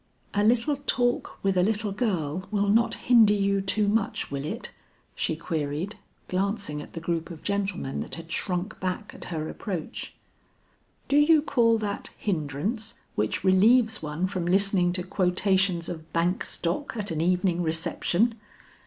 "A 0.33 0.43
little 0.43 0.77
talk 0.87 1.37
with 1.43 1.55
a 1.55 1.61
little 1.61 1.91
girl 1.91 2.47
will 2.49 2.69
not 2.69 2.95
hinder 2.95 3.35
you 3.35 3.61
too 3.61 3.87
much, 3.87 4.31
will 4.31 4.43
it?" 4.45 4.71
she 5.13 5.35
queried, 5.35 5.95
glancing 6.27 6.81
at 6.81 6.93
the 6.93 6.99
group 6.99 7.29
of 7.29 7.43
gentlemen 7.43 7.99
that 8.01 8.15
had 8.15 8.31
shrunk 8.31 8.79
back 8.79 9.13
at 9.13 9.25
her 9.25 9.47
approach. 9.47 10.15
"Do 11.07 11.17
you 11.17 11.43
call 11.43 11.77
that 11.77 12.09
hindrance 12.17 12.95
which 13.13 13.43
relieves 13.43 14.01
one 14.01 14.25
from 14.25 14.47
listening 14.47 14.91
to 14.93 15.03
quotations 15.03 15.87
of 15.87 16.11
bank 16.11 16.43
stock 16.43 16.97
at 16.97 17.11
an 17.11 17.21
evening 17.21 17.61
reception?" 17.61 18.33